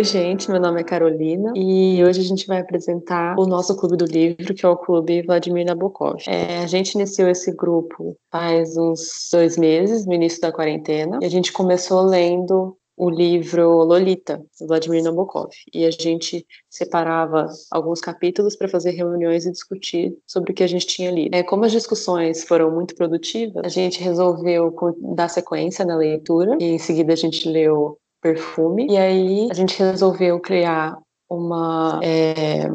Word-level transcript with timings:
Oi, 0.00 0.04
gente, 0.04 0.50
meu 0.50 0.58
nome 0.58 0.80
é 0.80 0.82
Carolina 0.82 1.52
e 1.54 2.02
hoje 2.02 2.22
a 2.22 2.24
gente 2.24 2.46
vai 2.46 2.58
apresentar 2.58 3.38
o 3.38 3.44
nosso 3.44 3.76
clube 3.76 3.98
do 3.98 4.06
livro, 4.06 4.54
que 4.54 4.64
é 4.64 4.68
o 4.68 4.74
Clube 4.74 5.20
Vladimir 5.20 5.66
Nabokov. 5.66 6.22
É, 6.26 6.60
a 6.60 6.66
gente 6.66 6.92
iniciou 6.94 7.28
esse 7.28 7.54
grupo 7.54 8.16
faz 8.32 8.78
uns 8.78 9.28
dois 9.30 9.58
meses, 9.58 10.06
no 10.06 10.14
início 10.14 10.40
da 10.40 10.50
quarentena, 10.50 11.18
e 11.20 11.26
a 11.26 11.28
gente 11.28 11.52
começou 11.52 12.00
lendo 12.00 12.78
o 12.96 13.10
livro 13.10 13.84
Lolita, 13.84 14.42
do 14.58 14.68
Vladimir 14.68 15.04
Nabokov. 15.04 15.50
E 15.74 15.84
a 15.84 15.90
gente 15.90 16.46
separava 16.70 17.46
alguns 17.70 18.00
capítulos 18.00 18.56
para 18.56 18.68
fazer 18.68 18.92
reuniões 18.92 19.44
e 19.44 19.52
discutir 19.52 20.16
sobre 20.26 20.52
o 20.52 20.54
que 20.54 20.64
a 20.64 20.66
gente 20.66 20.86
tinha 20.86 21.10
lido. 21.10 21.34
É, 21.34 21.42
como 21.42 21.66
as 21.66 21.72
discussões 21.72 22.42
foram 22.42 22.70
muito 22.70 22.94
produtivas, 22.94 23.62
a 23.62 23.68
gente 23.68 24.02
resolveu 24.02 24.74
dar 25.14 25.28
sequência 25.28 25.84
na 25.84 25.94
leitura 25.94 26.56
e 26.58 26.64
em 26.64 26.78
seguida 26.78 27.12
a 27.12 27.16
gente 27.16 27.46
leu 27.46 27.98
perfume. 28.20 28.86
E 28.90 28.96
aí 28.96 29.48
a 29.50 29.54
gente 29.54 29.78
resolveu 29.78 30.40
criar 30.40 30.98
uma, 31.28 32.00
é, 32.02 32.68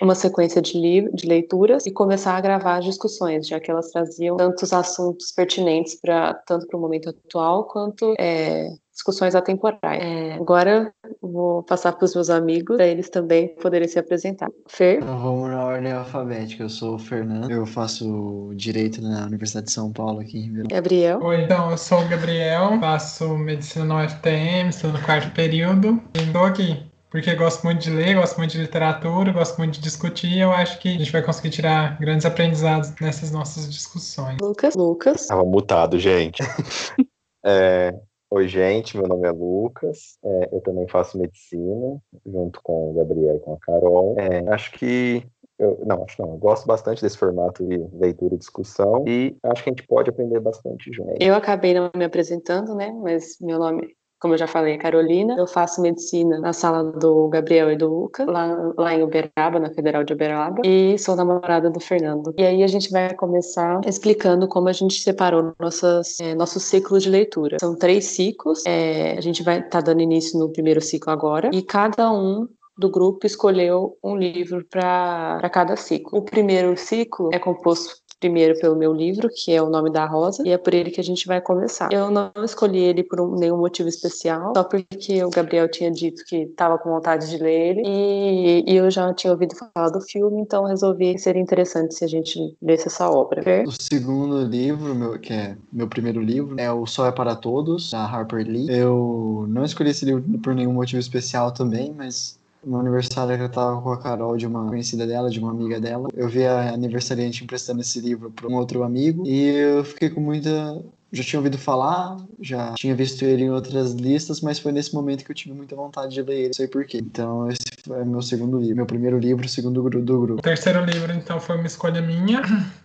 uma 0.00 0.14
sequência 0.14 0.60
de, 0.60 1.08
de 1.12 1.26
leituras 1.26 1.86
e 1.86 1.90
começar 1.90 2.36
a 2.36 2.40
gravar 2.40 2.78
as 2.78 2.84
discussões, 2.84 3.46
já 3.46 3.58
que 3.58 3.70
elas 3.70 3.90
traziam 3.90 4.36
tantos 4.36 4.72
assuntos 4.72 5.32
pertinentes 5.32 5.98
para 6.00 6.34
tanto 6.46 6.66
para 6.66 6.76
o 6.76 6.80
momento 6.80 7.08
atual 7.08 7.64
quanto 7.64 8.14
é, 8.18 8.68
discussões 8.92 9.34
atemporais. 9.34 10.02
É, 10.02 10.34
agora 10.34 10.92
vou 11.28 11.62
passar 11.62 11.92
para 11.92 12.04
os 12.04 12.14
meus 12.14 12.28
amigos, 12.28 12.76
para 12.76 12.86
eles 12.86 13.08
também 13.08 13.54
poderem 13.60 13.86
se 13.86 13.98
apresentar. 13.98 14.48
Fer? 14.66 14.96
Então, 14.96 15.18
vamos 15.18 15.50
na 15.50 15.64
ordem 15.64 15.92
alfabética. 15.92 16.64
Eu 16.64 16.68
sou 16.68 16.96
o 16.96 16.98
Fernando, 16.98 17.50
eu 17.50 17.64
faço 17.64 18.50
Direito 18.54 19.00
na 19.00 19.26
Universidade 19.26 19.66
de 19.66 19.72
São 19.72 19.92
Paulo, 19.92 20.20
aqui 20.20 20.38
em 20.38 20.42
Ribeirão. 20.42 20.68
Gabriel? 20.68 21.20
Oi, 21.22 21.42
então, 21.42 21.70
eu 21.70 21.78
sou 21.78 22.00
o 22.00 22.08
Gabriel, 22.08 22.78
faço 22.80 23.36
Medicina 23.38 23.84
no 23.84 24.02
UFTM, 24.02 24.68
estou 24.68 24.92
no 24.92 25.00
quarto 25.02 25.32
período 25.32 26.02
e 26.14 26.22
estou 26.22 26.44
aqui. 26.44 26.92
Porque 27.12 27.34
gosto 27.34 27.62
muito 27.64 27.82
de 27.82 27.90
ler, 27.90 28.14
gosto 28.14 28.38
muito 28.38 28.52
de 28.52 28.58
literatura, 28.58 29.32
gosto 29.32 29.58
muito 29.58 29.74
de 29.74 29.80
discutir. 29.82 30.38
Eu 30.38 30.50
acho 30.50 30.78
que 30.80 30.88
a 30.88 30.98
gente 30.98 31.12
vai 31.12 31.22
conseguir 31.22 31.50
tirar 31.50 31.98
grandes 31.98 32.24
aprendizados 32.24 32.90
nessas 32.98 33.30
nossas 33.30 33.70
discussões. 33.70 34.38
Lucas? 34.40 34.74
Lucas? 34.74 35.26
Tava 35.26 35.44
mutado, 35.44 35.98
gente. 35.98 36.42
é, 37.44 37.94
Oi, 38.34 38.48
gente, 38.48 38.96
meu 38.96 39.06
nome 39.06 39.28
é 39.28 39.30
Lucas, 39.30 40.18
é, 40.24 40.48
eu 40.52 40.62
também 40.62 40.88
faço 40.88 41.18
medicina, 41.18 42.00
junto 42.24 42.62
com 42.62 42.90
o 42.90 42.94
Gabriel 42.94 43.36
e 43.36 43.40
com 43.40 43.52
a 43.52 43.58
Carol. 43.58 44.16
É, 44.18 44.50
acho 44.54 44.72
que. 44.72 45.22
Eu, 45.58 45.78
não, 45.84 46.02
acho 46.02 46.22
não. 46.22 46.30
Eu 46.30 46.38
gosto 46.38 46.66
bastante 46.66 47.02
desse 47.02 47.18
formato 47.18 47.62
de 47.62 47.76
leitura 47.92 48.34
e 48.34 48.38
discussão 48.38 49.04
e 49.06 49.36
acho 49.42 49.62
que 49.62 49.68
a 49.68 49.72
gente 49.72 49.86
pode 49.86 50.08
aprender 50.08 50.40
bastante 50.40 50.90
junto. 50.90 51.14
Eu 51.20 51.34
acabei 51.34 51.74
não 51.74 51.90
me 51.94 52.06
apresentando, 52.06 52.74
né? 52.74 52.90
Mas 52.90 53.36
meu 53.38 53.58
nome 53.58 53.94
como 54.22 54.34
eu 54.34 54.38
já 54.38 54.46
falei, 54.46 54.78
Carolina. 54.78 55.34
Eu 55.36 55.48
faço 55.48 55.82
medicina 55.82 56.38
na 56.38 56.52
sala 56.52 56.84
do 56.84 57.28
Gabriel 57.28 57.72
e 57.72 57.76
do 57.76 57.88
Luca, 57.88 58.24
lá, 58.24 58.72
lá 58.78 58.94
em 58.94 59.02
Uberaba, 59.02 59.58
na 59.58 59.74
Federal 59.74 60.04
de 60.04 60.12
Uberaba, 60.12 60.62
e 60.64 60.96
sou 60.96 61.16
namorada 61.16 61.68
do 61.68 61.80
Fernando. 61.80 62.32
E 62.38 62.46
aí 62.46 62.62
a 62.62 62.68
gente 62.68 62.88
vai 62.88 63.12
começar 63.14 63.80
explicando 63.84 64.46
como 64.46 64.68
a 64.68 64.72
gente 64.72 65.02
separou 65.02 65.52
nossas, 65.58 66.20
é, 66.20 66.36
nosso 66.36 66.60
ciclo 66.60 67.00
de 67.00 67.10
leitura. 67.10 67.56
São 67.58 67.74
três 67.74 68.04
ciclos, 68.04 68.64
é, 68.64 69.18
a 69.18 69.20
gente 69.20 69.42
vai 69.42 69.56
estar 69.58 69.70
tá 69.70 69.80
dando 69.80 70.02
início 70.02 70.38
no 70.38 70.52
primeiro 70.52 70.80
ciclo 70.80 71.12
agora, 71.12 71.50
e 71.52 71.60
cada 71.60 72.12
um 72.12 72.46
do 72.78 72.88
grupo 72.88 73.26
escolheu 73.26 73.98
um 74.02 74.16
livro 74.16 74.64
para 74.70 75.50
cada 75.52 75.74
ciclo. 75.74 76.20
O 76.20 76.22
primeiro 76.22 76.76
ciclo 76.76 77.30
é 77.32 77.40
composto 77.40 77.96
primeiro 78.22 78.56
pelo 78.60 78.76
meu 78.76 78.92
livro, 78.92 79.28
que 79.28 79.52
é 79.52 79.60
O 79.60 79.68
Nome 79.68 79.90
da 79.90 80.06
Rosa, 80.06 80.46
e 80.46 80.50
é 80.50 80.56
por 80.56 80.72
ele 80.72 80.92
que 80.92 81.00
a 81.00 81.04
gente 81.04 81.26
vai 81.26 81.40
começar. 81.40 81.92
Eu 81.92 82.08
não 82.08 82.30
escolhi 82.44 82.78
ele 82.78 83.02
por 83.02 83.20
um, 83.20 83.34
nenhum 83.34 83.58
motivo 83.58 83.88
especial, 83.88 84.52
só 84.56 84.62
porque 84.62 85.24
o 85.24 85.30
Gabriel 85.30 85.68
tinha 85.68 85.90
dito 85.90 86.22
que 86.24 86.36
estava 86.44 86.78
com 86.78 86.88
vontade 86.88 87.28
de 87.28 87.36
ler 87.36 87.76
ele, 87.76 87.82
e, 87.84 88.64
e, 88.68 88.76
eu 88.76 88.88
já 88.92 89.12
tinha 89.12 89.32
ouvido 89.32 89.56
falar 89.56 89.88
do 89.88 90.00
filme, 90.00 90.40
então 90.40 90.64
resolvi 90.64 91.18
seria 91.18 91.42
interessante 91.42 91.94
se 91.94 92.04
a 92.04 92.08
gente 92.08 92.38
lesse 92.62 92.86
essa 92.86 93.10
obra. 93.10 93.42
O 93.66 93.72
segundo 93.72 94.44
livro, 94.44 94.94
meu, 94.94 95.18
que 95.18 95.32
é 95.32 95.56
meu 95.72 95.88
primeiro 95.88 96.20
livro, 96.20 96.54
é 96.58 96.70
O 96.70 96.86
Sol 96.86 97.06
é 97.06 97.12
para 97.12 97.34
Todos, 97.34 97.90
da 97.90 98.04
Harper 98.04 98.46
Lee. 98.46 98.70
Eu 98.70 99.46
não 99.48 99.64
escolhi 99.64 99.90
esse 99.90 100.04
livro 100.04 100.22
por 100.38 100.54
nenhum 100.54 100.72
motivo 100.72 101.00
especial 101.00 101.50
também, 101.50 101.92
mas 101.96 102.38
no 102.64 102.78
aniversário 102.78 103.36
que 103.36 103.42
eu 103.42 103.50
tava 103.50 103.80
com 103.80 103.92
a 103.92 103.98
Carol, 103.98 104.36
de 104.36 104.46
uma 104.46 104.66
conhecida 104.68 105.06
dela, 105.06 105.30
de 105.30 105.38
uma 105.38 105.50
amiga 105.50 105.80
dela. 105.80 106.08
Eu 106.14 106.28
vi 106.28 106.44
a 106.46 106.72
aniversariante 106.72 107.44
emprestando 107.44 107.80
esse 107.80 108.00
livro 108.00 108.30
para 108.30 108.48
um 108.48 108.54
outro 108.54 108.82
amigo 108.82 109.26
e 109.26 109.48
eu 109.48 109.84
fiquei 109.84 110.10
com 110.10 110.20
muita 110.20 110.82
já 111.12 111.22
tinha 111.22 111.38
ouvido 111.38 111.58
falar, 111.58 112.16
já 112.40 112.72
tinha 112.74 112.94
visto 112.94 113.22
ele 113.22 113.44
em 113.44 113.50
outras 113.50 113.92
listas, 113.92 114.40
mas 114.40 114.58
foi 114.58 114.72
nesse 114.72 114.94
momento 114.94 115.24
que 115.24 115.30
eu 115.30 115.34
tive 115.34 115.54
muita 115.54 115.76
vontade 115.76 116.14
de 116.14 116.22
ler 116.22 116.34
ele, 116.34 116.46
não 116.46 116.54
sei 116.54 116.66
porquê. 116.66 116.98
Então, 116.98 117.48
esse 117.48 117.62
é 117.90 118.04
meu 118.04 118.22
segundo 118.22 118.58
livro, 118.58 118.76
meu 118.76 118.86
primeiro 118.86 119.18
livro, 119.18 119.46
segundo 119.48 119.82
do 119.90 120.20
grupo. 120.20 120.40
O 120.40 120.42
terceiro 120.42 120.84
livro, 120.84 121.12
então, 121.12 121.38
foi 121.38 121.56
uma 121.56 121.66
escolha 121.66 122.00
minha. 122.00 122.42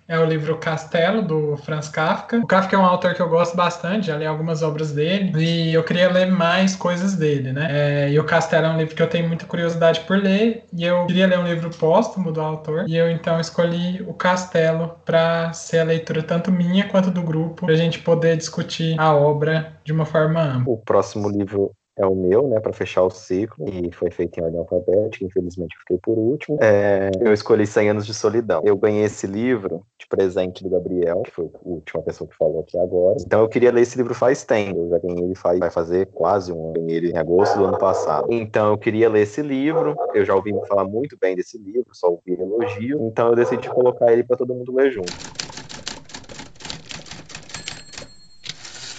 É 0.09 0.17
o 0.17 0.25
livro 0.25 0.57
Castelo, 0.57 1.21
do 1.21 1.57
Franz 1.57 1.89
Kafka. 1.89 2.37
O 2.37 2.47
Kafka 2.47 2.75
é 2.75 2.79
um 2.79 2.85
autor 2.85 3.13
que 3.13 3.21
eu 3.21 3.27
gosto 3.27 3.57
bastante, 3.57 4.07
já 4.07 4.17
li 4.17 4.25
algumas 4.25 4.63
obras 4.63 4.93
dele, 4.93 5.31
e 5.37 5.73
eu 5.73 5.83
queria 5.83 6.09
ler 6.09 6.31
mais 6.31 6.75
coisas 6.75 7.16
dele, 7.16 7.51
né? 7.51 7.67
É, 7.69 8.11
e 8.11 8.17
o 8.17 8.23
Castelo 8.23 8.67
é 8.67 8.69
um 8.69 8.77
livro 8.77 8.95
que 8.95 9.01
eu 9.01 9.09
tenho 9.09 9.27
muita 9.27 9.45
curiosidade 9.45 9.99
por 10.01 10.17
ler, 10.17 10.63
e 10.73 10.85
eu 10.85 11.05
queria 11.07 11.27
ler 11.27 11.39
um 11.39 11.45
livro 11.45 11.69
póstumo 11.69 12.31
do 12.31 12.39
autor, 12.39 12.85
e 12.87 12.95
eu 12.95 13.11
então 13.11 13.37
escolhi 13.39 14.01
o 14.07 14.13
Castelo 14.13 14.95
para 15.05 15.51
ser 15.51 15.79
a 15.79 15.83
leitura 15.83 16.23
tanto 16.23 16.53
minha 16.53 16.87
quanto 16.87 17.11
do 17.11 17.21
grupo, 17.21 17.66
pra 17.66 17.75
gente 17.75 17.99
poder 17.99 18.16
discutir 18.19 19.00
a 19.00 19.16
obra 19.16 19.79
de 19.83 19.91
uma 19.91 20.05
forma 20.05 20.41
ampla. 20.41 20.73
O 20.73 20.78
próximo 20.78 21.29
livro 21.29 21.72
é 21.97 22.05
o 22.05 22.16
meu, 22.16 22.47
né, 22.47 22.59
para 22.59 22.72
fechar 22.72 23.03
o 23.03 23.09
ciclo, 23.09 23.66
e 23.67 23.91
foi 23.91 24.11
feito 24.11 24.39
em 24.39 24.44
ordem 24.44 24.59
alfabética, 24.59 25.25
infelizmente 25.25 25.73
eu 25.75 25.79
fiquei 25.79 25.97
por 25.97 26.17
último. 26.17 26.59
É, 26.61 27.09
eu 27.19 27.33
escolhi 27.33 27.66
100 27.66 27.89
Anos 27.89 28.05
de 28.05 28.13
Solidão. 28.13 28.61
Eu 28.63 28.78
ganhei 28.78 29.03
esse 29.03 29.25
livro 29.25 29.83
de 30.00 30.05
presente 30.07 30.63
do 30.63 30.69
Gabriel, 30.69 31.23
que 31.23 31.31
foi 31.31 31.45
a 31.45 31.57
última 31.63 32.03
pessoa 32.03 32.29
que 32.29 32.38
falou 32.38 32.61
aqui 32.61 32.78
agora. 32.78 33.17
Então 33.19 33.41
eu 33.41 33.50
queria 33.50 33.72
ler 33.72 33.81
esse 33.81 33.97
livro 33.97 34.13
faz 34.13 34.44
tempo, 34.44 34.79
eu 34.79 34.89
já 34.89 34.99
ganhei 34.99 35.23
ele 35.23 35.35
faz, 35.35 35.59
vai 35.59 35.72
fazer 35.72 36.05
quase 36.07 36.53
um 36.53 36.69
ano, 36.69 36.88
ele 36.88 37.11
em 37.11 37.17
agosto 37.17 37.57
do 37.57 37.66
ano 37.66 37.79
passado. 37.79 38.28
Então 38.29 38.69
eu 38.69 38.78
queria 38.78 39.09
ler 39.09 39.22
esse 39.22 39.41
livro, 39.41 39.95
eu 40.13 40.23
já 40.23 40.35
ouvi 40.35 40.53
falar 40.67 40.85
muito 40.85 41.17
bem 41.19 41.35
desse 41.35 41.57
livro, 41.57 41.88
só 41.94 42.09
ouvi 42.11 42.39
elogio, 42.39 43.07
então 43.07 43.29
eu 43.29 43.35
decidi 43.35 43.67
colocar 43.69 44.13
ele 44.13 44.23
para 44.23 44.38
todo 44.38 44.53
mundo 44.53 44.72
ler 44.75 44.91
junto. 44.91 45.16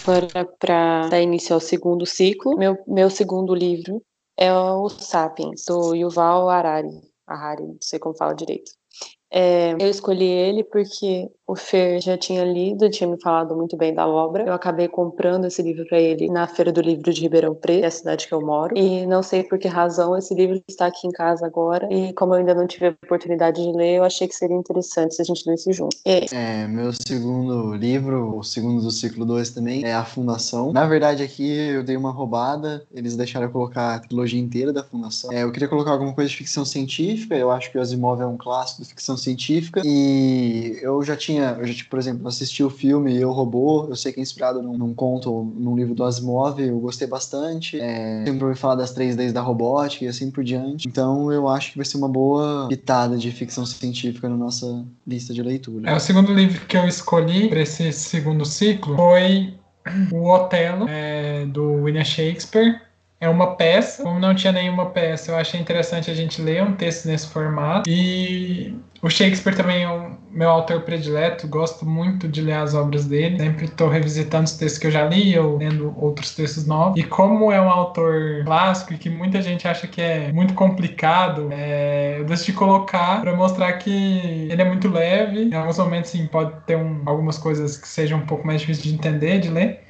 Agora 0.08 0.46
para 0.58 1.08
dar 1.08 1.20
início 1.20 1.54
ao 1.54 1.60
segundo 1.60 2.06
ciclo. 2.06 2.56
Meu, 2.56 2.78
meu 2.86 3.10
segundo 3.10 3.54
livro 3.54 4.02
é 4.38 4.50
o 4.52 4.88
Sapiens, 4.88 5.64
do 5.66 5.94
Yuval 5.94 6.48
Harari. 6.48 6.88
Harari, 7.26 7.62
não 7.66 7.76
sei 7.80 7.98
como 7.98 8.16
fala 8.16 8.34
direito. 8.34 8.72
É, 9.30 9.72
eu 9.72 9.90
escolhi 9.90 10.24
ele 10.24 10.64
porque 10.64 11.28
o 11.48 11.56
Fer 11.56 11.98
já 11.98 12.18
tinha 12.18 12.44
lido, 12.44 12.90
tinha 12.90 13.08
me 13.08 13.18
falado 13.18 13.56
muito 13.56 13.74
bem 13.74 13.94
da 13.94 14.06
obra. 14.06 14.44
Eu 14.44 14.52
acabei 14.52 14.86
comprando 14.86 15.46
esse 15.46 15.62
livro 15.62 15.86
para 15.86 15.98
ele 15.98 16.28
na 16.28 16.46
Feira 16.46 16.70
do 16.70 16.82
Livro 16.82 17.10
de 17.10 17.22
Ribeirão 17.22 17.54
Preto, 17.54 17.78
que 17.78 17.84
é 17.84 17.88
a 17.88 17.90
cidade 17.90 18.28
que 18.28 18.34
eu 18.34 18.42
moro. 18.42 18.76
E 18.76 19.06
não 19.06 19.22
sei 19.22 19.42
por 19.42 19.58
que 19.58 19.66
razão 19.66 20.14
esse 20.16 20.34
livro 20.34 20.62
está 20.68 20.86
aqui 20.86 21.06
em 21.06 21.10
casa 21.10 21.46
agora. 21.46 21.88
E 21.90 22.12
como 22.12 22.34
eu 22.34 22.40
ainda 22.40 22.54
não 22.54 22.66
tive 22.66 22.88
a 22.88 22.94
oportunidade 23.02 23.62
de 23.62 23.72
ler, 23.72 23.96
eu 23.96 24.04
achei 24.04 24.28
que 24.28 24.34
seria 24.34 24.56
interessante 24.56 25.14
se 25.14 25.22
a 25.22 25.24
gente 25.24 25.48
lesse 25.48 25.72
junto. 25.72 25.96
E... 26.04 26.26
É, 26.32 26.68
meu 26.68 26.92
segundo 26.92 27.74
livro, 27.74 28.38
o 28.38 28.44
segundo 28.44 28.82
do 28.82 28.90
ciclo 28.90 29.24
2 29.24 29.50
também, 29.50 29.84
é 29.84 29.94
A 29.94 30.04
Fundação. 30.04 30.70
Na 30.70 30.86
verdade, 30.86 31.22
aqui 31.22 31.50
eu 31.50 31.82
dei 31.82 31.96
uma 31.96 32.10
roubada, 32.10 32.86
eles 32.92 33.16
deixaram 33.16 33.46
eu 33.46 33.52
colocar 33.52 33.94
a 33.94 33.98
trilogia 34.00 34.38
inteira 34.38 34.70
da 34.70 34.84
Fundação. 34.84 35.32
É, 35.32 35.44
eu 35.44 35.50
queria 35.50 35.68
colocar 35.68 35.92
alguma 35.92 36.12
coisa 36.12 36.28
de 36.28 36.36
ficção 36.36 36.66
científica, 36.66 37.34
eu 37.34 37.50
acho 37.50 37.72
que 37.72 37.78
o 37.78 37.80
Asimov 37.80 38.20
é 38.20 38.26
um 38.26 38.36
clássico 38.36 38.82
de 38.82 38.88
ficção 38.88 39.16
científica. 39.16 39.80
E 39.82 40.78
eu 40.82 41.02
já 41.02 41.16
tinha, 41.16 41.37
eu 41.38 41.66
já, 41.66 41.74
tipo, 41.74 41.90
por 41.90 41.98
exemplo, 41.98 42.26
assisti 42.28 42.62
o 42.62 42.70
filme 42.70 43.16
Eu 43.16 43.32
Robô, 43.32 43.86
eu 43.88 43.96
sei 43.96 44.12
que 44.12 44.20
é 44.20 44.22
inspirado 44.22 44.62
num, 44.62 44.76
num 44.76 44.94
conto, 44.94 45.52
num 45.56 45.76
livro 45.76 45.94
do 45.94 46.04
Asimov, 46.04 46.60
eu 46.60 46.78
gostei 46.78 47.06
bastante. 47.06 47.80
É, 47.80 48.24
sempre 48.24 48.44
ouvi 48.44 48.56
falar 48.56 48.76
das 48.76 48.92
três 48.92 49.16
leis 49.16 49.32
da 49.32 49.40
robótica 49.40 50.04
e 50.04 50.08
assim 50.08 50.30
por 50.30 50.44
diante. 50.44 50.88
Então 50.88 51.32
eu 51.32 51.48
acho 51.48 51.72
que 51.72 51.78
vai 51.78 51.84
ser 51.84 51.96
uma 51.96 52.08
boa 52.08 52.66
pitada 52.68 53.16
de 53.16 53.30
ficção 53.30 53.64
científica 53.64 54.28
na 54.28 54.36
nossa 54.36 54.84
lista 55.06 55.32
de 55.32 55.42
leitura. 55.42 55.90
É, 55.90 55.96
o 55.96 56.00
segundo 56.00 56.32
livro 56.32 56.66
que 56.66 56.76
eu 56.76 56.86
escolhi 56.86 57.48
para 57.48 57.60
esse 57.60 57.92
segundo 57.92 58.44
ciclo 58.44 58.96
foi 58.96 59.54
o 60.12 60.30
Otelo, 60.30 60.86
é, 60.88 61.46
do 61.46 61.82
William 61.82 62.04
Shakespeare. 62.04 62.87
É 63.20 63.28
uma 63.28 63.56
peça. 63.56 64.02
Como 64.02 64.18
não 64.18 64.34
tinha 64.34 64.52
nenhuma 64.52 64.86
peça, 64.86 65.32
eu 65.32 65.36
achei 65.36 65.60
interessante 65.60 66.10
a 66.10 66.14
gente 66.14 66.40
ler 66.40 66.62
um 66.62 66.72
texto 66.72 67.06
nesse 67.06 67.26
formato. 67.28 67.88
E 67.88 68.74
o 69.02 69.10
Shakespeare 69.10 69.56
também 69.56 69.82
é 69.82 69.90
o 69.90 70.12
meu 70.30 70.48
autor 70.48 70.82
predileto, 70.82 71.48
gosto 71.48 71.84
muito 71.84 72.28
de 72.28 72.40
ler 72.40 72.54
as 72.54 72.74
obras 72.74 73.06
dele. 73.06 73.38
Sempre 73.38 73.64
estou 73.64 73.88
revisitando 73.88 74.44
os 74.44 74.52
textos 74.52 74.78
que 74.78 74.86
eu 74.86 74.90
já 74.90 75.04
li 75.04 75.36
ou 75.36 75.56
lendo 75.58 75.94
outros 75.96 76.34
textos 76.34 76.66
novos. 76.66 76.98
E 76.98 77.02
como 77.02 77.50
é 77.50 77.60
um 77.60 77.68
autor 77.68 78.44
clássico 78.44 78.94
e 78.94 78.98
que 78.98 79.10
muita 79.10 79.42
gente 79.42 79.66
acha 79.66 79.88
que 79.88 80.00
é 80.00 80.30
muito 80.32 80.54
complicado, 80.54 81.48
é, 81.50 82.16
eu 82.20 82.24
decidi 82.24 82.52
colocar 82.52 83.20
para 83.20 83.34
mostrar 83.34 83.72
que 83.74 84.48
ele 84.50 84.62
é 84.62 84.64
muito 84.64 84.88
leve. 84.88 85.44
Em 85.44 85.54
alguns 85.54 85.78
momentos, 85.78 86.10
sim, 86.10 86.26
pode 86.26 86.52
ter 86.66 86.76
um, 86.76 87.02
algumas 87.04 87.36
coisas 87.36 87.76
que 87.76 87.88
sejam 87.88 88.20
um 88.20 88.26
pouco 88.26 88.46
mais 88.46 88.60
difíceis 88.60 88.86
de 88.86 88.94
entender, 88.94 89.40
de 89.40 89.48
ler 89.48 89.87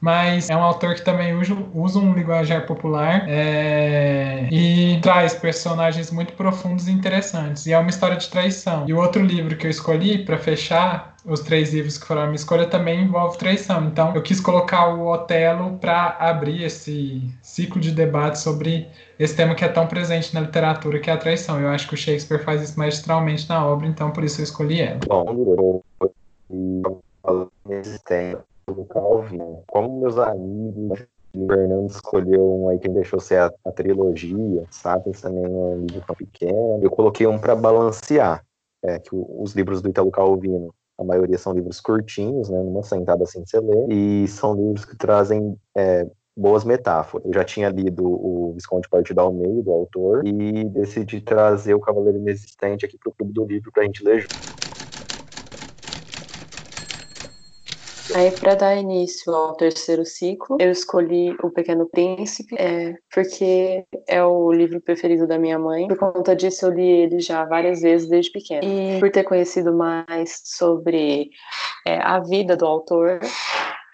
mas 0.00 0.50
é 0.50 0.56
um 0.56 0.62
autor 0.62 0.94
que 0.94 1.02
também 1.02 1.34
usa, 1.34 1.98
um 1.98 2.12
linguajar 2.12 2.66
popular 2.66 3.24
é, 3.28 4.48
e 4.50 5.00
traz 5.00 5.34
personagens 5.34 6.10
muito 6.10 6.34
profundos 6.34 6.86
e 6.88 6.92
interessantes. 6.92 7.66
E 7.66 7.72
é 7.72 7.78
uma 7.78 7.90
história 7.90 8.16
de 8.16 8.28
traição. 8.28 8.84
E 8.86 8.92
o 8.92 8.98
outro 8.98 9.22
livro 9.22 9.56
que 9.56 9.66
eu 9.66 9.70
escolhi 9.70 10.18
para 10.24 10.38
fechar 10.38 11.16
os 11.24 11.40
três 11.40 11.74
livros 11.74 11.98
que 11.98 12.06
foram 12.06 12.22
a 12.22 12.24
minha 12.26 12.36
escolha 12.36 12.66
também 12.66 13.02
envolve 13.02 13.36
traição. 13.36 13.84
Então, 13.86 14.14
eu 14.14 14.22
quis 14.22 14.40
colocar 14.40 14.94
o 14.94 15.08
Otelo 15.08 15.76
para 15.78 16.16
abrir 16.20 16.62
esse 16.62 17.22
ciclo 17.42 17.80
de 17.80 17.90
debate 17.90 18.38
sobre 18.38 18.88
esse 19.18 19.34
tema 19.34 19.54
que 19.54 19.64
é 19.64 19.68
tão 19.68 19.86
presente 19.88 20.32
na 20.32 20.40
literatura, 20.40 21.00
que 21.00 21.10
é 21.10 21.12
a 21.12 21.16
traição. 21.16 21.60
Eu 21.60 21.68
acho 21.68 21.88
que 21.88 21.94
o 21.94 21.96
Shakespeare 21.96 22.44
faz 22.44 22.62
isso 22.62 22.78
magistralmente 22.78 23.48
na 23.48 23.66
obra, 23.66 23.88
então 23.88 24.12
por 24.12 24.22
isso 24.22 24.40
eu 24.40 24.44
escolhi 24.44 24.80
ela. 24.80 25.00
Bom, 25.06 25.24
do 25.24 25.82
Calvin, 28.96 29.58
como 29.66 30.00
meus 30.00 30.18
amigos, 30.18 31.06
o 31.34 31.46
Fernando 31.46 31.90
escolheu 31.90 32.62
um 32.62 32.68
aí 32.70 32.78
que 32.78 32.88
deixou 32.88 33.20
ser 33.20 33.38
a, 33.38 33.52
a 33.64 33.70
trilogia, 33.70 34.64
Sapiens 34.70 35.20
também 35.20 35.44
é 35.44 35.48
um 35.48 35.84
livro 35.84 36.16
pequeno. 36.16 36.80
Eu 36.82 36.90
coloquei 36.90 37.26
um 37.26 37.38
para 37.38 37.54
balancear, 37.54 38.42
é, 38.82 38.98
que 38.98 39.14
o, 39.14 39.42
os 39.42 39.54
livros 39.54 39.82
do 39.82 39.88
Italo 39.90 40.10
Calvino, 40.10 40.74
a 40.98 41.04
maioria 41.04 41.36
são 41.36 41.52
livros 41.52 41.78
curtinhos, 41.78 42.48
né, 42.48 42.58
numa 42.62 42.82
sentada 42.82 43.24
assim 43.24 43.44
você 43.44 43.60
lê, 43.60 43.86
e 43.90 44.28
são 44.28 44.54
livros 44.54 44.86
que 44.86 44.96
trazem 44.96 45.54
é, 45.76 46.06
boas 46.34 46.64
metáforas. 46.64 47.26
Eu 47.26 47.34
já 47.34 47.44
tinha 47.44 47.68
lido 47.68 48.02
o 48.02 48.52
Visconde 48.54 48.88
Partido 48.88 49.20
ao 49.20 49.32
Meio, 49.32 49.62
do 49.62 49.72
autor, 49.72 50.26
e 50.26 50.64
decidi 50.64 51.20
trazer 51.20 51.74
o 51.74 51.80
Cavaleiro 51.80 52.18
Inexistente 52.18 52.86
aqui 52.86 52.96
para 52.98 53.10
o 53.10 53.14
Clube 53.14 53.32
do 53.34 53.44
Livro 53.44 53.70
para 53.70 53.82
a 53.82 53.86
gente 53.86 54.02
ler 54.02 54.20
junto. 54.20 54.55
Aí, 58.16 58.30
para 58.30 58.54
dar 58.54 58.74
início 58.74 59.30
ao 59.30 59.54
terceiro 59.56 60.06
ciclo, 60.06 60.56
eu 60.58 60.70
escolhi 60.70 61.36
O 61.42 61.50
Pequeno 61.50 61.86
Príncipe, 61.86 62.56
é, 62.58 62.94
porque 63.12 63.84
é 64.08 64.24
o 64.24 64.50
livro 64.50 64.80
preferido 64.80 65.26
da 65.26 65.38
minha 65.38 65.58
mãe. 65.58 65.86
Por 65.86 65.98
conta 65.98 66.34
disso, 66.34 66.64
eu 66.64 66.70
li 66.70 66.88
ele 66.88 67.20
já 67.20 67.44
várias 67.44 67.82
vezes 67.82 68.08
desde 68.08 68.32
pequeno. 68.32 68.64
E 68.64 68.98
por 68.98 69.10
ter 69.10 69.22
conhecido 69.22 69.76
mais 69.76 70.40
sobre 70.46 71.28
é, 71.86 71.98
a 71.98 72.18
vida 72.20 72.56
do 72.56 72.64
autor, 72.64 73.20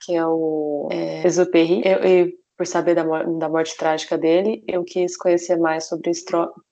que 0.06 0.14
é 0.14 0.24
o 0.24 0.86
é, 0.92 1.26
Exupéry, 1.26 1.82
eu, 1.84 1.98
eu 1.98 2.32
por 2.56 2.66
saber 2.66 2.94
da, 2.94 3.02
da, 3.02 3.48
morte 3.48 3.76
trágica 3.76 4.16
dele, 4.16 4.62
eu 4.68 4.84
quis 4.84 5.16
conhecer 5.16 5.56
mais 5.56 5.88
sobre, 5.88 6.12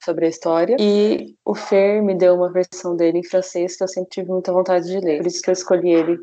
sobre 0.04 0.26
a 0.26 0.28
história. 0.28 0.76
E 0.78 1.34
o 1.44 1.52
Fer 1.52 2.00
me 2.00 2.14
deu 2.14 2.36
uma 2.36 2.52
versão 2.52 2.94
dele 2.94 3.18
em 3.18 3.24
francês 3.24 3.76
que 3.76 3.82
eu 3.82 3.88
sempre 3.88 4.10
tive 4.10 4.28
muita 4.28 4.52
vontade 4.52 4.86
de 4.86 5.00
ler. 5.00 5.18
Por 5.18 5.26
isso 5.26 5.42
que 5.42 5.50
eu 5.50 5.54
escolhi 5.54 5.90
ele 5.90 6.18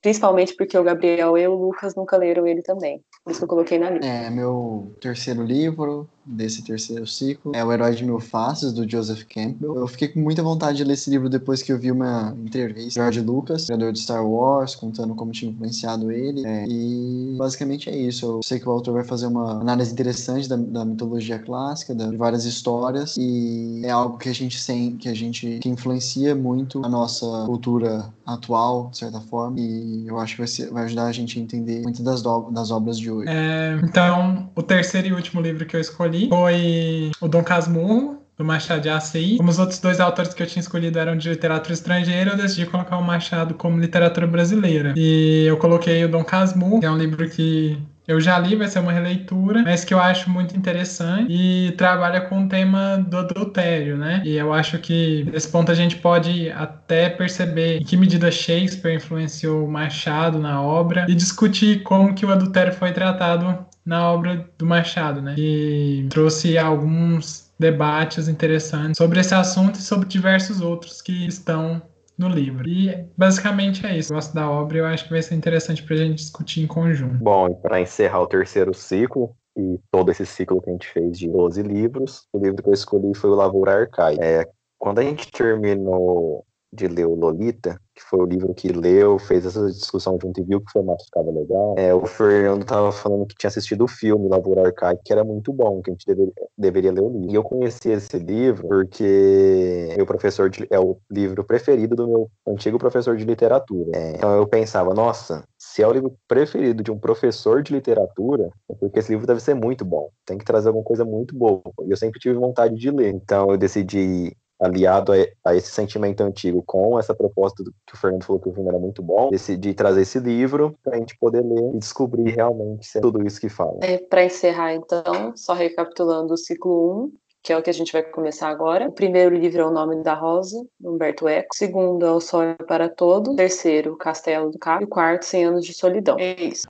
Principalmente 0.00 0.54
porque 0.56 0.78
o 0.78 0.84
Gabriel 0.84 1.36
e 1.36 1.46
o 1.48 1.54
Lucas 1.54 1.94
nunca 1.94 2.16
leram 2.16 2.46
ele 2.46 2.62
também. 2.62 3.02
Por 3.24 3.30
isso 3.30 3.40
que 3.40 3.44
eu 3.44 3.48
coloquei 3.48 3.78
na 3.78 3.90
lista. 3.90 4.06
É, 4.06 4.30
meu 4.30 4.94
terceiro 5.00 5.42
livro 5.42 6.08
desse 6.28 6.62
terceiro 6.62 7.06
ciclo 7.06 7.52
é 7.54 7.64
O 7.64 7.72
Herói 7.72 7.94
de 7.94 8.04
Mil 8.04 8.20
Faces, 8.20 8.72
do 8.72 8.88
Joseph 8.88 9.22
Campbell. 9.24 9.76
Eu 9.76 9.86
fiquei 9.86 10.08
com 10.08 10.20
muita 10.20 10.42
vontade 10.42 10.76
de 10.76 10.84
ler 10.84 10.94
esse 10.94 11.08
livro 11.08 11.28
depois 11.28 11.62
que 11.62 11.72
eu 11.72 11.78
vi 11.78 11.90
uma 11.90 12.36
entrevista 12.44 13.00
do 13.00 13.04
George 13.04 13.20
Lucas, 13.20 13.66
criador 13.66 13.92
de 13.92 14.00
Star 14.00 14.24
Wars, 14.26 14.74
contando 14.74 15.14
como 15.14 15.32
tinha 15.32 15.50
influenciado 15.50 16.12
ele. 16.12 16.46
É, 16.46 16.66
e 16.68 17.34
basicamente 17.38 17.88
é 17.88 17.96
isso. 17.96 18.26
Eu 18.26 18.40
sei 18.42 18.60
que 18.60 18.68
o 18.68 18.72
autor 18.72 18.92
vai 18.94 19.04
fazer 19.04 19.26
uma 19.26 19.60
análise 19.60 19.92
interessante 19.92 20.48
da, 20.48 20.56
da 20.56 20.84
mitologia 20.84 21.38
clássica, 21.38 21.94
da, 21.94 22.08
de 22.08 22.16
várias 22.16 22.44
histórias, 22.44 23.16
e 23.16 23.82
é 23.84 23.90
algo 23.90 24.18
que 24.18 24.28
a 24.28 24.34
gente 24.34 24.64
tem, 24.64 24.96
que 24.96 25.08
a 25.08 25.14
gente 25.14 25.58
que 25.60 25.68
influencia 25.68 26.34
muito 26.34 26.84
a 26.84 26.88
nossa 26.88 27.44
cultura 27.46 28.12
atual, 28.26 28.90
de 28.90 28.98
certa 28.98 29.20
forma, 29.20 29.58
e 29.58 30.06
eu 30.06 30.18
acho 30.18 30.34
que 30.34 30.40
vai, 30.40 30.48
ser, 30.48 30.70
vai 30.70 30.84
ajudar 30.84 31.06
a 31.06 31.12
gente 31.12 31.38
a 31.38 31.42
entender 31.42 31.82
muitas 31.82 32.02
das, 32.02 32.22
das 32.22 32.70
obras 32.70 32.98
de 32.98 33.10
hoje. 33.10 33.28
É, 33.30 33.80
então, 33.82 34.50
o 34.54 34.62
terceiro 34.62 35.08
e 35.08 35.12
último 35.12 35.40
livro 35.40 35.64
que 35.64 35.74
eu 35.74 35.80
escolhi 35.80 36.17
foi 36.26 37.10
o 37.20 37.28
Dom 37.28 37.44
Casmurro, 37.44 38.18
do 38.38 38.44
Machado 38.44 38.80
de 38.80 38.88
Assis. 38.88 39.36
Como 39.36 39.50
os 39.50 39.58
outros 39.58 39.80
dois 39.80 40.00
autores 40.00 40.32
que 40.32 40.42
eu 40.42 40.46
tinha 40.46 40.60
escolhido 40.60 40.98
eram 40.98 41.16
de 41.16 41.28
literatura 41.28 41.74
estrangeira, 41.74 42.30
eu 42.30 42.36
decidi 42.36 42.66
colocar 42.66 42.96
o 42.96 43.02
Machado 43.02 43.54
como 43.54 43.78
literatura 43.78 44.26
brasileira. 44.26 44.94
E 44.96 45.44
eu 45.46 45.56
coloquei 45.56 46.04
o 46.04 46.08
Dom 46.08 46.24
Casmurro, 46.24 46.80
que 46.80 46.86
é 46.86 46.90
um 46.90 46.96
livro 46.96 47.28
que 47.28 47.76
eu 48.08 48.18
já 48.18 48.38
li, 48.38 48.56
vai 48.56 48.66
ser 48.66 48.78
uma 48.78 48.90
releitura, 48.90 49.62
mas 49.62 49.84
que 49.84 49.92
eu 49.92 50.00
acho 50.00 50.30
muito 50.30 50.56
interessante 50.56 51.30
e 51.30 51.72
trabalha 51.72 52.22
com 52.22 52.44
o 52.44 52.48
tema 52.48 52.96
do 52.96 53.18
adultério, 53.18 53.98
né? 53.98 54.22
E 54.24 54.34
eu 54.34 54.50
acho 54.50 54.78
que 54.78 55.28
nesse 55.30 55.48
ponto 55.48 55.70
a 55.70 55.74
gente 55.74 55.96
pode 55.96 56.50
até 56.52 57.10
perceber 57.10 57.76
em 57.76 57.84
que 57.84 57.98
medida 57.98 58.30
Shakespeare 58.30 58.96
influenciou 58.96 59.68
Machado 59.68 60.38
na 60.38 60.62
obra 60.62 61.04
e 61.06 61.14
discutir 61.14 61.82
como 61.82 62.14
que 62.14 62.24
o 62.24 62.32
adultério 62.32 62.72
foi 62.72 62.92
tratado 62.92 63.66
na 63.88 64.12
obra 64.12 64.46
do 64.58 64.66
Machado, 64.66 65.22
né? 65.22 65.34
E 65.38 66.06
trouxe 66.10 66.58
alguns 66.58 67.50
debates 67.58 68.28
interessantes 68.28 68.98
sobre 68.98 69.18
esse 69.18 69.34
assunto 69.34 69.76
e 69.76 69.82
sobre 69.82 70.06
diversos 70.06 70.60
outros 70.60 71.00
que 71.00 71.26
estão 71.26 71.80
no 72.18 72.28
livro. 72.28 72.68
E 72.68 73.06
basicamente 73.16 73.86
é 73.86 73.96
isso. 73.96 74.12
Eu 74.12 74.16
gosto 74.16 74.34
da 74.34 74.48
obra 74.48 74.76
e 74.76 74.80
eu 74.80 74.86
acho 74.86 75.04
que 75.04 75.10
vai 75.10 75.22
ser 75.22 75.34
interessante 75.34 75.82
para 75.82 75.94
a 75.94 75.98
gente 75.98 76.16
discutir 76.16 76.62
em 76.62 76.66
conjunto. 76.66 77.14
Bom, 77.14 77.54
para 77.54 77.80
encerrar 77.80 78.20
o 78.20 78.26
terceiro 78.26 78.74
ciclo, 78.74 79.34
e 79.56 79.80
todo 79.90 80.10
esse 80.10 80.26
ciclo 80.26 80.60
que 80.60 80.68
a 80.68 80.72
gente 80.72 80.88
fez 80.88 81.18
de 81.18 81.26
12 81.26 81.62
livros, 81.62 82.26
o 82.32 82.38
livro 82.38 82.62
que 82.62 82.68
eu 82.68 82.74
escolhi 82.74 83.14
foi 83.16 83.30
o 83.30 83.34
Lavoura 83.34 83.80
Arcaica. 83.80 84.22
É, 84.22 84.46
quando 84.76 84.98
a 84.98 85.02
gente 85.02 85.30
terminou 85.32 86.44
de 86.72 86.86
ler 86.86 87.06
o 87.06 87.14
Lolita, 87.14 87.80
que 87.94 88.02
foi 88.02 88.20
o 88.20 88.26
livro 88.26 88.54
que 88.54 88.68
leu, 88.68 89.18
fez 89.18 89.44
essa 89.44 89.66
discussão 89.66 90.18
junto 90.20 90.40
e 90.40 90.44
viu 90.44 90.60
que 90.60 90.68
o 90.68 90.72
formato 90.72 91.04
ficava 91.04 91.30
legal, 91.30 91.74
é, 91.76 91.92
o 91.94 92.06
Fernando 92.06 92.62
estava 92.62 92.92
falando 92.92 93.26
que 93.26 93.34
tinha 93.36 93.48
assistido 93.48 93.84
o 93.84 93.88
filme 93.88 94.28
Lavoura 94.28 94.66
Arcaica, 94.66 95.00
que 95.04 95.12
era 95.12 95.24
muito 95.24 95.52
bom, 95.52 95.82
que 95.82 95.90
a 95.90 95.94
gente 95.94 96.06
deveria, 96.06 96.32
deveria 96.56 96.92
ler 96.92 97.02
o 97.02 97.08
livro. 97.08 97.30
E 97.30 97.34
eu 97.34 97.42
conheci 97.42 97.90
esse 97.90 98.18
livro 98.18 98.68
porque 98.68 99.94
meu 99.96 100.06
professor 100.06 100.48
de, 100.48 100.66
é 100.70 100.78
o 100.78 100.98
livro 101.10 101.42
preferido 101.42 101.96
do 101.96 102.06
meu 102.06 102.30
antigo 102.46 102.78
professor 102.78 103.16
de 103.16 103.24
literatura. 103.24 103.90
É, 103.94 104.12
então 104.12 104.36
eu 104.36 104.46
pensava, 104.46 104.94
nossa, 104.94 105.44
se 105.58 105.82
é 105.82 105.88
o 105.88 105.92
livro 105.92 106.16
preferido 106.28 106.82
de 106.82 106.90
um 106.90 106.98
professor 106.98 107.62
de 107.62 107.72
literatura, 107.72 108.50
é 108.70 108.74
porque 108.74 108.98
esse 108.98 109.10
livro 109.10 109.26
deve 109.26 109.40
ser 109.40 109.54
muito 109.54 109.84
bom. 109.84 110.08
Tem 110.24 110.38
que 110.38 110.44
trazer 110.44 110.68
alguma 110.68 110.84
coisa 110.84 111.04
muito 111.04 111.36
boa. 111.36 111.62
E 111.84 111.90
eu 111.90 111.96
sempre 111.96 112.20
tive 112.20 112.34
vontade 112.34 112.74
de 112.76 112.90
ler. 112.90 113.12
Então 113.14 113.50
eu 113.50 113.56
decidi 113.56 114.36
aliado 114.60 115.12
a, 115.44 115.54
esse 115.54 115.70
sentimento 115.70 116.22
antigo 116.22 116.62
com 116.66 116.98
essa 116.98 117.14
proposta 117.14 117.62
do, 117.62 117.72
que 117.86 117.94
o 117.94 117.96
Fernando 117.96 118.24
falou 118.24 118.40
que 118.40 118.48
o 118.48 118.52
filme 118.52 118.68
era 118.68 118.78
muito 118.78 119.02
bom, 119.02 119.30
decidi 119.30 119.74
trazer 119.74 120.02
esse 120.02 120.18
livro 120.18 120.74
para 120.82 120.96
a 120.96 120.98
gente 120.98 121.16
poder 121.18 121.42
ler 121.42 121.74
e 121.74 121.78
descobrir 121.78 122.30
realmente 122.30 122.86
se 122.86 122.98
é 122.98 123.00
tudo 123.00 123.24
isso 123.26 123.40
que 123.40 123.48
fala. 123.48 123.78
É, 123.82 123.98
para 123.98 124.24
encerrar, 124.24 124.74
então, 124.74 125.32
só 125.36 125.52
recapitulando 125.52 126.34
o 126.34 126.36
ciclo 126.36 127.04
1, 127.04 127.12
que 127.42 127.52
é 127.52 127.56
o 127.56 127.62
que 127.62 127.70
a 127.70 127.74
gente 127.74 127.92
vai 127.92 128.02
começar 128.02 128.48
agora. 128.48 128.88
O 128.88 128.92
primeiro 128.92 129.34
livro 129.34 129.62
é 129.62 129.64
O 129.64 129.70
Nome 129.70 130.02
da 130.02 130.14
Rosa, 130.14 130.62
Humberto 130.82 131.28
Eco. 131.28 131.48
O 131.54 131.56
segundo 131.56 132.04
é 132.04 132.10
O 132.10 132.20
Sol 132.20 132.42
é 132.42 132.54
para 132.54 132.88
Todos. 132.88 133.32
O 133.32 133.36
terceiro, 133.36 133.96
Castelo 133.96 134.50
do 134.50 134.58
Cabo. 134.58 134.82
E 134.82 134.84
o 134.84 134.88
quarto, 134.88 135.24
Cem 135.24 135.44
Anos 135.44 135.64
de 135.64 135.72
Solidão. 135.72 136.16
É 136.18 136.34
isso. 136.42 136.66